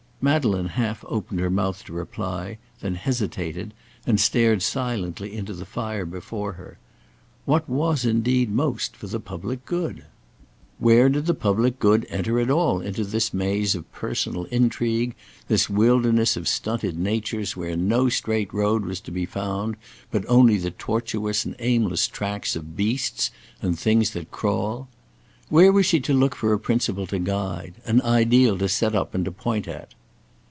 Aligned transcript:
Madeleine 0.23 0.67
half 0.67 1.03
opened 1.07 1.39
her 1.39 1.49
mouth 1.49 1.83
to 1.83 1.93
reply, 1.93 2.59
then 2.79 2.93
hesitated, 2.93 3.73
and 4.05 4.19
stared 4.19 4.61
silently 4.61 5.35
into 5.35 5.51
the 5.51 5.65
fire 5.65 6.05
before 6.05 6.51
her. 6.53 6.77
What 7.45 7.67
was 7.67 8.05
indeed 8.05 8.51
most 8.51 8.95
for 8.95 9.07
the 9.07 9.19
public 9.19 9.65
good? 9.65 10.05
Where 10.77 11.09
did 11.09 11.25
the 11.25 11.33
public 11.33 11.79
good 11.79 12.05
enter 12.07 12.39
at 12.39 12.51
all 12.51 12.81
into 12.81 13.03
this 13.03 13.33
maze 13.33 13.73
of 13.73 13.91
personal 13.91 14.43
intrigue, 14.51 15.15
this 15.47 15.71
wilderness 15.71 16.37
of 16.37 16.47
stunted 16.47 16.99
natures 16.99 17.57
where 17.57 17.75
no 17.75 18.07
straight 18.07 18.53
road 18.53 18.85
was 18.85 18.99
to 19.01 19.11
be 19.11 19.25
found, 19.25 19.75
but 20.11 20.23
only 20.29 20.57
the 20.57 20.69
tortuous 20.69 21.45
and 21.45 21.55
aimless 21.57 22.07
tracks 22.07 22.55
of 22.55 22.77
beasts 22.77 23.31
and 23.59 23.79
things 23.79 24.11
that 24.11 24.29
crawl? 24.29 24.87
Where 25.49 25.71
was 25.71 25.87
she 25.87 25.99
to 26.01 26.13
look 26.13 26.35
for 26.35 26.53
a 26.53 26.59
principle 26.59 27.07
to 27.07 27.17
guide, 27.17 27.73
an 27.87 28.03
ideal 28.03 28.55
to 28.59 28.69
set 28.69 28.93
up 28.93 29.15
and 29.15 29.25
to 29.25 29.31
point 29.31 29.67
at? 29.67 29.89